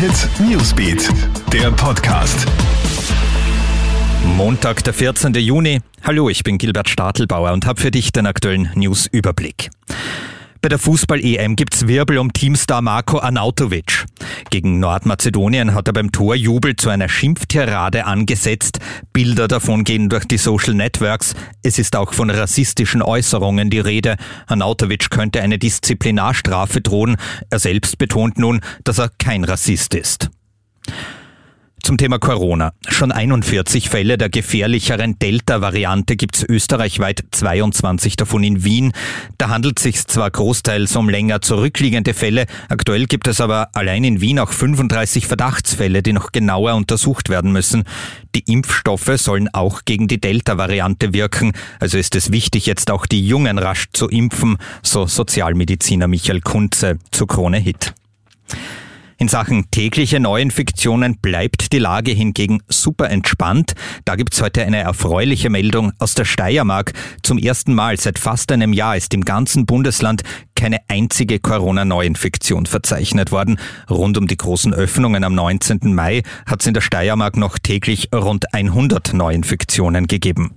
Hit 0.00 0.30
Newsbeat, 0.40 1.10
der 1.52 1.70
Podcast. 1.72 2.46
Montag, 4.24 4.82
der 4.82 4.94
14. 4.94 5.34
Juni. 5.34 5.82
Hallo, 6.02 6.30
ich 6.30 6.42
bin 6.42 6.56
Gilbert 6.56 6.88
Stadelbauer 6.88 7.52
und 7.52 7.66
habe 7.66 7.78
für 7.78 7.90
dich 7.90 8.10
den 8.10 8.24
aktuellen 8.24 8.70
News-Überblick. 8.74 9.68
Bei 10.62 10.70
der 10.70 10.78
Fußball-EM 10.78 11.54
gibt's 11.54 11.86
Wirbel 11.86 12.16
um 12.16 12.32
Teamstar 12.32 12.80
Marco 12.80 13.18
Arnautovic. 13.18 14.06
Gegen 14.50 14.80
Nordmazedonien 14.80 15.74
hat 15.74 15.86
er 15.86 15.92
beim 15.92 16.10
Torjubel 16.10 16.74
zu 16.74 16.88
einer 16.88 17.08
Schimpftirade 17.08 18.04
angesetzt. 18.04 18.80
Bilder 19.12 19.46
davon 19.46 19.84
gehen 19.84 20.08
durch 20.08 20.24
die 20.24 20.38
Social 20.38 20.74
Networks. 20.74 21.34
Es 21.62 21.78
ist 21.78 21.94
auch 21.94 22.12
von 22.12 22.30
rassistischen 22.30 23.00
Äußerungen 23.00 23.70
die 23.70 23.78
Rede. 23.78 24.16
Arnautovic 24.48 25.10
könnte 25.10 25.40
eine 25.40 25.58
Disziplinarstrafe 25.58 26.80
drohen. 26.80 27.16
Er 27.48 27.60
selbst 27.60 27.96
betont 27.98 28.38
nun, 28.38 28.60
dass 28.82 28.98
er 28.98 29.10
kein 29.18 29.44
Rassist 29.44 29.94
ist. 29.94 30.30
Zum 31.82 31.96
Thema 31.96 32.18
Corona. 32.18 32.72
Schon 32.88 33.10
41 33.10 33.88
Fälle 33.88 34.18
der 34.18 34.28
gefährlicheren 34.28 35.18
Delta-Variante 35.18 36.16
gibt's 36.16 36.44
österreichweit, 36.46 37.24
22 37.30 38.16
davon 38.16 38.44
in 38.44 38.64
Wien. 38.64 38.92
Da 39.38 39.48
handelt 39.48 39.78
sich 39.78 40.06
zwar 40.06 40.30
großteils 40.30 40.94
um 40.96 41.08
länger 41.08 41.40
zurückliegende 41.40 42.14
Fälle, 42.14 42.46
aktuell 42.68 43.06
gibt 43.06 43.28
es 43.28 43.40
aber 43.40 43.68
allein 43.72 44.04
in 44.04 44.20
Wien 44.20 44.38
auch 44.38 44.52
35 44.52 45.26
Verdachtsfälle, 45.26 46.02
die 46.02 46.12
noch 46.12 46.32
genauer 46.32 46.74
untersucht 46.74 47.28
werden 47.28 47.52
müssen. 47.52 47.84
Die 48.34 48.44
Impfstoffe 48.52 49.12
sollen 49.16 49.48
auch 49.52 49.82
gegen 49.84 50.06
die 50.06 50.20
Delta-Variante 50.20 51.12
wirken, 51.14 51.52
also 51.78 51.98
ist 51.98 52.14
es 52.14 52.30
wichtig, 52.30 52.66
jetzt 52.66 52.90
auch 52.90 53.06
die 53.06 53.26
Jungen 53.26 53.58
rasch 53.58 53.86
zu 53.92 54.08
impfen, 54.08 54.58
so 54.82 55.06
Sozialmediziner 55.06 56.08
Michael 56.08 56.40
Kunze 56.40 56.98
zu 57.10 57.26
Krone 57.26 57.58
Hit. 57.58 57.94
In 59.20 59.28
Sachen 59.28 59.70
tägliche 59.70 60.18
Neuinfektionen 60.18 61.18
bleibt 61.18 61.74
die 61.74 61.78
Lage 61.78 62.10
hingegen 62.10 62.62
super 62.68 63.10
entspannt. 63.10 63.74
Da 64.06 64.16
gibt's 64.16 64.40
heute 64.40 64.64
eine 64.64 64.78
erfreuliche 64.78 65.50
Meldung 65.50 65.92
aus 65.98 66.14
der 66.14 66.24
Steiermark. 66.24 66.94
Zum 67.22 67.36
ersten 67.36 67.74
Mal 67.74 68.00
seit 68.00 68.18
fast 68.18 68.50
einem 68.50 68.72
Jahr 68.72 68.96
ist 68.96 69.12
im 69.12 69.22
ganzen 69.26 69.66
Bundesland 69.66 70.22
keine 70.54 70.78
einzige 70.88 71.38
Corona-Neuinfektion 71.38 72.64
verzeichnet 72.64 73.30
worden. 73.30 73.60
Rund 73.90 74.16
um 74.16 74.26
die 74.26 74.38
großen 74.38 74.72
Öffnungen 74.72 75.22
am 75.22 75.34
19. 75.34 75.94
Mai 75.94 76.22
hat 76.46 76.62
es 76.62 76.66
in 76.66 76.72
der 76.72 76.80
Steiermark 76.80 77.36
noch 77.36 77.58
täglich 77.58 78.08
rund 78.14 78.54
100 78.54 79.12
Neuinfektionen 79.12 80.06
gegeben. 80.06 80.54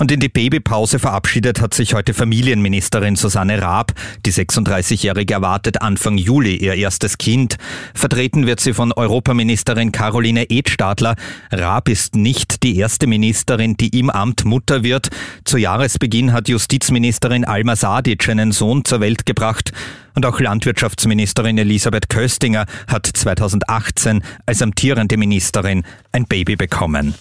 Und 0.00 0.10
in 0.10 0.18
die 0.18 0.30
Babypause 0.30 0.98
verabschiedet 0.98 1.60
hat 1.60 1.74
sich 1.74 1.92
heute 1.92 2.14
Familienministerin 2.14 3.16
Susanne 3.16 3.60
Raab. 3.60 3.92
Die 4.24 4.32
36-Jährige 4.32 5.34
erwartet 5.34 5.82
Anfang 5.82 6.16
Juli 6.16 6.56
ihr 6.56 6.72
erstes 6.72 7.18
Kind. 7.18 7.58
Vertreten 7.92 8.46
wird 8.46 8.60
sie 8.60 8.72
von 8.72 8.92
Europaministerin 8.92 9.92
Caroline 9.92 10.48
Edstadler. 10.48 11.16
Raab 11.52 11.90
ist 11.90 12.16
nicht 12.16 12.62
die 12.62 12.78
erste 12.78 13.06
Ministerin, 13.06 13.76
die 13.76 13.98
im 13.98 14.08
Amt 14.08 14.46
Mutter 14.46 14.82
wird. 14.84 15.10
Zu 15.44 15.58
Jahresbeginn 15.58 16.32
hat 16.32 16.48
Justizministerin 16.48 17.44
Alma 17.44 17.76
Sadic 17.76 18.26
einen 18.30 18.52
Sohn 18.52 18.86
zur 18.86 19.00
Welt 19.00 19.26
gebracht. 19.26 19.70
Und 20.14 20.24
auch 20.24 20.40
Landwirtschaftsministerin 20.40 21.58
Elisabeth 21.58 22.08
Köstinger 22.08 22.64
hat 22.88 23.06
2018 23.06 24.22
als 24.46 24.62
amtierende 24.62 25.18
Ministerin 25.18 25.84
ein 26.10 26.24
Baby 26.24 26.56
bekommen. 26.56 27.14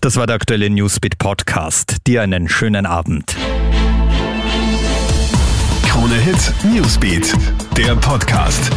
Das 0.00 0.16
war 0.16 0.26
der 0.26 0.36
aktuelle 0.36 0.70
Newsbeat 0.70 1.18
Podcast. 1.18 1.96
Dir 2.06 2.22
einen 2.22 2.48
schönen 2.48 2.86
Abend. 2.86 3.36
Krone 5.86 6.14
Hit 6.14 6.52
Newsbeat, 6.64 7.34
der 7.76 7.96
Podcast. 7.96 8.70